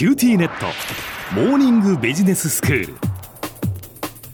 [0.00, 0.64] QTnet。
[1.34, 2.94] モーニングビジネススクール。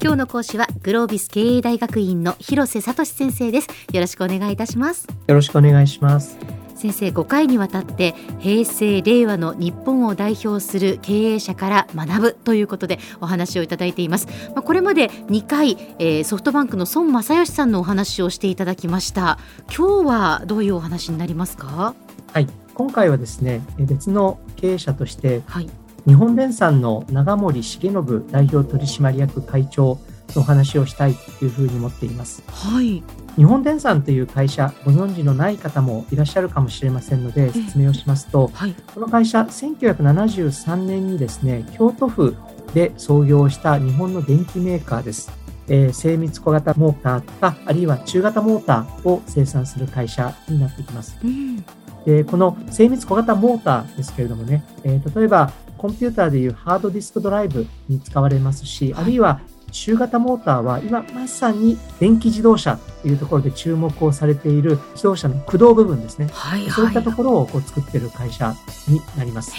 [0.00, 3.68] 今日の講師はグロービス経営大学院の広瀬聡先生です。
[3.92, 5.08] よろしくお願いいたします。
[5.26, 6.38] よろしくお願いします。
[6.76, 14.28] 先生5回にわたって平成令和の日本を代表する経営者から学ぶということでお話をいただいています。
[14.54, 19.40] まあ、これまで2回、えー、ソフトバンクの孫正義さんのお話をしていただきました。
[19.76, 21.96] 今日はどういうお話になりますか？
[22.32, 22.46] はい。
[22.72, 25.68] 今回はですね別の経営者として、はい、
[26.06, 29.98] 日本電産の長森重信代表取締役会長
[30.34, 32.42] のお話をしたいというふうに思っています。
[32.48, 33.02] はい。
[33.36, 42.36] 日本電産という会社、ご存知のない方もいらっしゃるかもしれませんので、説明をしますと、はい、この会社、1973年にですね、京都府
[42.72, 45.30] で創業した日本の電機メーカーです。
[45.68, 51.18] えー、精密小型モーターとか、あるいは中型モーターを生産する会社になってきます。
[51.22, 51.64] うん、
[52.06, 59.40] でこの精密小型モーターですけれどもね、えー、例えばコンピューターでいうハードディスクドライブに使われますし、あるいは
[59.72, 66.28] 中型モーターは今まさに電気自動車というところで注目をされている自動車の駆動部分ですね。
[66.32, 68.54] はいはい、そういったところをこう作っている会社
[68.88, 69.52] になります。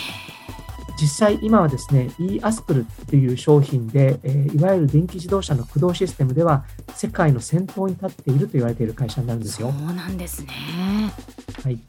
[1.00, 9.72] 実際今はですね e アスクルという商品で、えー、いわゆる電気自動車の駆動システムでは世界の先頭に立っていると言われている会社になるんですよ。
[9.72, 11.14] そうなんですね。
[11.64, 11.80] はい。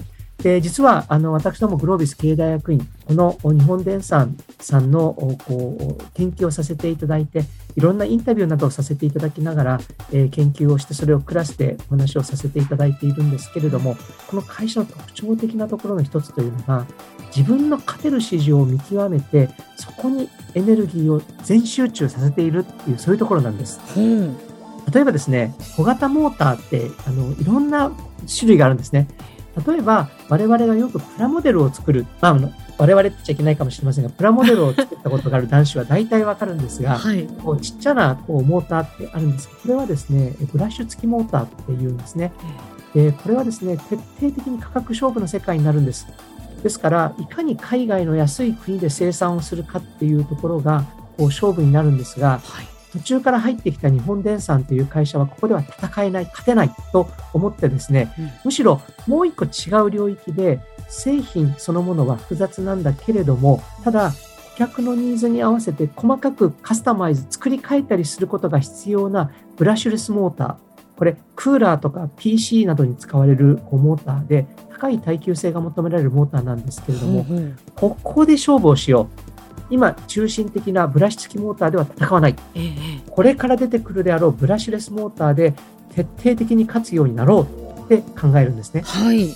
[0.42, 5.12] で、実は、あの、私どもグロービス経営大学院、この日本電産さんの、
[5.46, 7.42] こう、研究をさせていただいて、
[7.74, 9.80] いろんなインタビューなどをさせていただきながら、
[10.12, 13.96] えー、研究をして、それをクラスでお話をさせていただいているんですけれども、
[14.28, 16.86] この会社の特徴的なところの一つというのが、
[17.36, 23.80] 自分の勝てる市場を見極めて、そこにエネルギーを全集中させているっていう、そういうところなんです。
[23.96, 24.36] うん、
[24.92, 27.90] 例えばですね、小型モーターって、あの、いろんな
[28.38, 29.08] 種類があるんですね。
[29.66, 32.38] 例えば、我々がよくプラモデルを作る、まあ、
[32.78, 42.32] 我々って言っちゃいけないかもしれませんが、プラモデルを作ったことがある男子は大体わかるんですが、 はい、こうちっちゃなこうモーターってあるんですこれはですね、ブラッシュ付きモーターっていうんですね。
[42.94, 46.06] でこれはですね、徹底的に価格勝負の世界になるんです。
[46.62, 50.84] ですから、いかに海外の安い国で生産をするかっていうところが、
[51.16, 64.12] こう勝負になるんですが、はい途中から入ってきた日本電産という会社はここでは戦えない、勝てないと思ってですね、うん、むしろもう一個違う領域で製品そのものは複雑なんだけれども、ただ
[64.58, 70.56] 顧客のニーズに合わせて細かくカスタマイズ、作り変えたりすることが必要なブラッシュレスモーター。
[70.96, 79.27] これ、クーラーとか PC などに使われるモーターで、高い耐久性が求められるモーターなんですけれども、うんうん、ここで勝負をしよう。
[79.70, 85.54] 今中心的なブラシ付きモーターでは戦わない、えー、これから出てくるであろうブラシレスモーターで
[85.94, 88.82] 徹底的に勝つようになろうって考えるんですね。
[88.82, 89.28] はい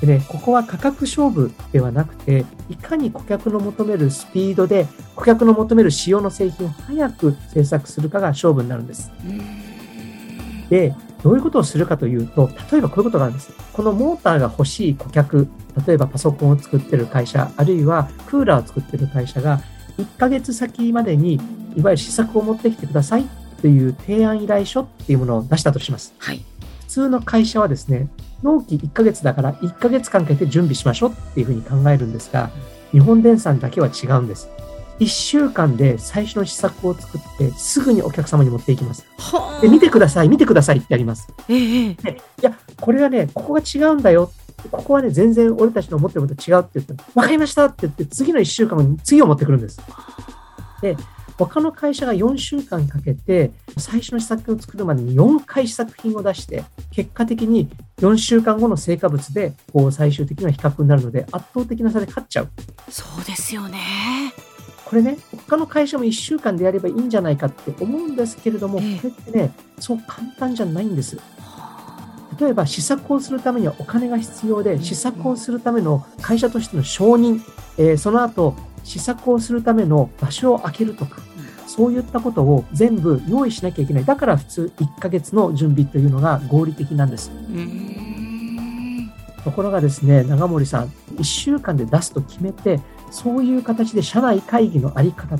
[0.00, 9.12] でね、ここは価格勝負ではなくて、いかに顧客の求めるスピードで、顧客の求める仕様の製品を早く製作するかが勝負になるんです。
[10.70, 13.52] で、どういうことをするかというと、例えばこういうことがあるんです。
[13.74, 15.48] このモーターが欲しい顧客、
[15.86, 19.60] 例えばパソコンを作ってる会社、あるいはクーラーを作ってる会社が、
[19.98, 21.34] 1ヶ月先までに、
[21.76, 23.24] いわゆる試作を持ってきてください
[23.60, 26.14] という提案依頼書っていうものを出したとします。
[26.18, 26.42] はい。
[26.80, 28.08] 普通の会社はですね、
[28.42, 32.50] 納期1ヶ月だから1ヶ月間かけて準備しましょうっていうふうに考えるんですが、
[32.92, 34.48] 日本電産だけは違うんです。
[35.00, 39.06] 1週間で最初の試作を作ってすぐにお客様に持っていきます。
[39.62, 41.32] で見てください、見てくださいってやります。
[41.48, 44.30] ええ、でいや、これはね、ここが違うんだよ
[44.70, 49.80] ここはね、全然俺たちの思ってることと違うって言ったら、分かりましたって言って、次の1週間後に次を持ってくるんです。
[50.82, 50.96] で、
[51.38, 62.48] 他の会社が4週間かけて、最初の試作を作るまでに4回試作品を出して、結果的に4週間後の成果物で、こう最終的な比較になるので、圧倒的な差で勝っちゃう。
[62.90, 63.78] そうですよね。
[64.84, 71.16] これね、他の会社も1週間でやればいいんじゃないかって思うんですけれども、これってね、そう簡単じゃないんです。
[72.40, 77.40] 例えば試作をするためにはお金が必要で、試作をするための会社としての承認、
[77.76, 81.20] えー、その後、試作をするための場所を空けるとか、
[81.66, 84.04] そういったことを全部用意しなきゃいけない。
[84.04, 87.30] だから普通1ヶ月の準備というのが合理的なんです。
[89.44, 95.38] ところがですね、長森さん、1週間で出すと決めて、そういう形で社内会議のあり方、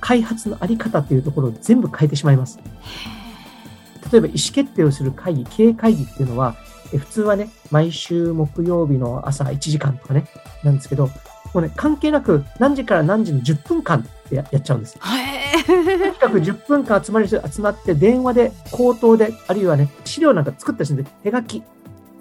[0.00, 2.58] 開発のあり方というところを全部変えてしまいます。
[4.12, 6.56] 例えば意思決定をする会議、経営会議っていうのは、
[6.96, 10.26] 普通はね、毎週木曜日の朝1時間とかね、
[10.62, 11.12] なんですけど、も
[11.54, 14.98] うね、関係なく何時から何時の10分間ってやっちゃうんです。
[14.98, 15.00] と
[16.06, 21.62] にかく10分間集まり集まって、電話で、口頭で、あるいはね、資料なんか作ったりするんで、手書き。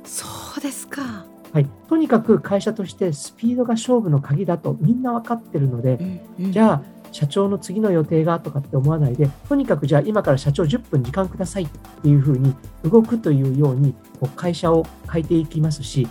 [0.05, 0.25] そ
[0.57, 1.25] うですか。
[1.53, 6.81] はい、とにかく会社としてスピードが勝負の鍵だとみんな分かってるので、うんうんじゃあ
[7.17, 11.67] 社長の次の予定がとかって思わないで、とにかくじゃあ今から社長10分時間くださいっ
[12.03, 12.53] ていうふうに
[12.83, 16.07] 動くというようにこう会社を変えていきますし、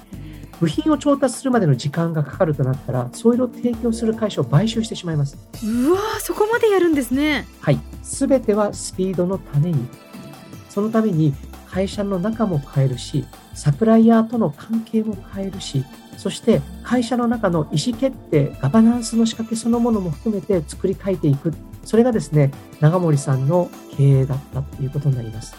[0.58, 5.38] 部品を調達するまでの時間がかかるとなったら、そういうのを提供する会社を買収してしまいます。
[5.62, 7.46] うわーそこまでやるんですね。
[7.60, 7.78] はい。
[8.02, 9.86] すべてはスピードのために、
[10.68, 11.34] そのために
[11.76, 15.84] 会社の中も変えるし、サプライヤーとの関係も変えるし、
[16.16, 21.52] そして会社の中の意思決定、ガバナンスの仕掛けそのものも含めて作り変えていく。
[21.84, 22.50] それがですね、
[22.80, 25.54] 長森さんの経営だったということになります。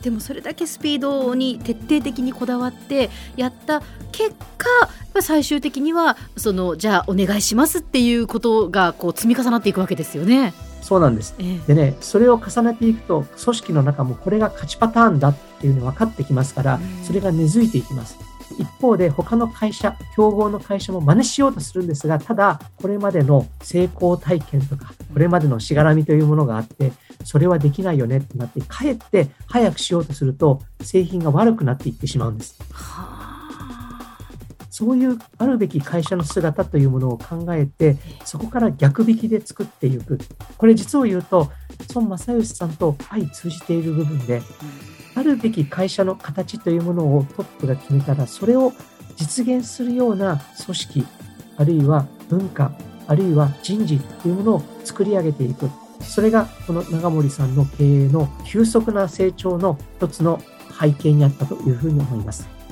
[0.00, 3.82] でもそれだけスピードに徹底的にこだわってやった
[4.12, 4.68] 結果
[5.22, 10.54] 最終的にはそのじゃあお願いしますっていうことがこう積み重なっていくわけですよね。
[10.84, 11.34] そうなんです。
[11.38, 18.18] ええでね、それを重ねていくと、組織の中もこれが勝ちパターンだっていうのが分かってきますからうん、それが根付いていきます。
[18.58, 26.92] 一方で他の会社、競合の会社も真似しようとするんですが、ただ、これまでの成功体験とか、これまでのしがらみというものがあって、
[27.24, 32.58] それはできないよねってなって、かえって早くしようとすると、製品が悪くなっていってしまうんです。
[32.70, 33.13] はあ
[34.74, 40.18] そういうあるべき会社の姿というものを考えて、そこから逆引きで作っていく。
[40.58, 41.52] これ実を言うと、
[41.94, 44.42] 孫正義さんと相通じている部分で、
[45.14, 48.72] あるべき会社の形というものをトップが決めたら、それを
[49.14, 51.06] 実現するような組織、
[51.56, 52.72] あるいは文化、
[53.06, 55.70] あるいは人事というものを作り上げていく。
[56.00, 60.42] それがこの長森さんの経営の急速な成長の一つの
[60.80, 62.63] 背景にあったというふうに思います。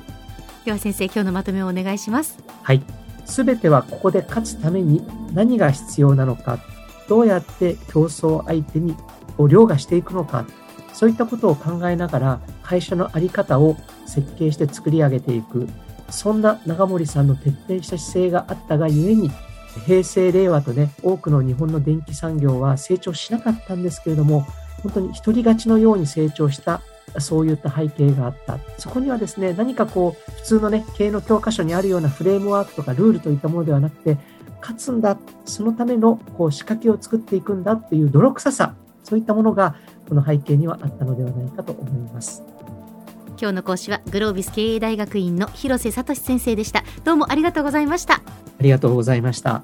[0.65, 2.37] では先生今日のまとめをお願いします。
[2.61, 2.81] はい。
[3.25, 6.59] すべてはここで勝つために何が必要なのか、
[7.09, 8.95] どうやって競争相手に
[9.37, 10.45] こう凌駕していくのか、
[10.93, 13.75] そういったことを考えながら会社のあり方を
[14.05, 15.67] 設計して作り上げていく。
[16.09, 19.31] そんな長森さんの徹底した姿勢があったがゆえに、
[19.85, 24.45] 平成、令和とね、多くの日本の電気産業は成長しなかったんですけれども、
[24.83, 26.81] 本当に一人勝ちのように成長した
[27.19, 28.59] そういった背景があった。
[28.77, 34.17] そこにはですね、何かこう、普通のね、経営の教科書にあるようなフレームワークとかルールといったものではなくて、
[34.61, 39.75] 勝つんだ、そのためのこう仕掛けを作っていくんだっていう泥臭さ、そういったものが
[40.07, 42.43] この背景にはあったのではないかと思います。
[43.39, 46.83] 今日の講師はグロービス経営大学院の広瀬聡先生でした。
[47.03, 48.15] どうもありがとうございました。
[48.15, 48.21] あ
[48.61, 49.63] りがとうございました。